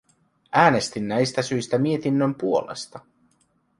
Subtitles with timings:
[0.51, 2.99] Äänestin näistä syistä mietinnön puolesta.